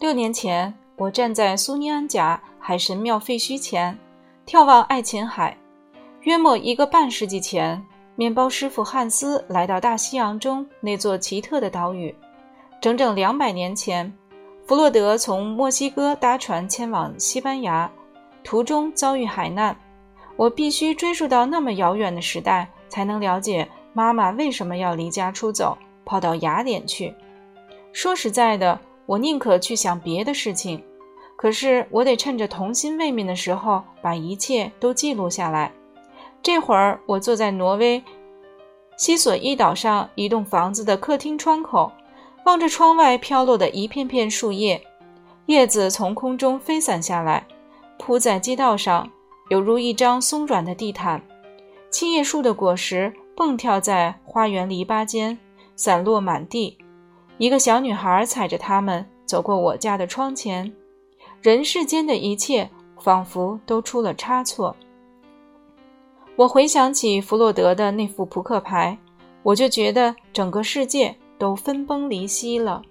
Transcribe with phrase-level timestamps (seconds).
[0.00, 3.98] 六年前，我站在苏尼安贾海神庙废墟前，
[4.46, 5.56] 眺望爱琴海。
[6.20, 12.14] 约莫一个半世纪前，面包师傅汉斯来到大西洋中那座奇特的岛屿。
[12.80, 14.12] 整整两百年前，
[14.68, 17.90] 弗洛德从墨西哥搭船前往西班牙，
[18.44, 19.76] 途中遭遇海难。
[20.36, 27.12] 我必须追溯到那么遥远的时代，才能了解妈妈为什么要离家出走，跑到雅典去。
[27.92, 28.80] 说实在的。
[29.08, 30.84] 我宁可去想别的事情，
[31.34, 35.72] 可是我得趁着童心未泯的时候把一切都记录下来。
[36.42, 38.04] 这会儿，我坐在挪威
[38.98, 41.90] 西索伊岛上一栋房子的客厅窗口，
[42.44, 44.78] 望着窗外飘落的一片片树叶，
[45.46, 47.46] 叶子从空中飞散下来，
[47.98, 49.10] 铺在街道上，
[49.48, 51.22] 犹如一张松软的地毯。
[51.90, 55.38] 青叶树的果实蹦跳在花园篱笆间，
[55.76, 56.76] 散落满地。
[57.38, 60.72] 一个小女孩踩着它们走过我家的窗前，
[61.40, 64.74] 人世间的一切仿佛都出了差错。
[66.34, 68.98] 我回想起弗洛德的那副扑克牌，
[69.44, 72.82] 我就觉得整个世界都分崩离析了。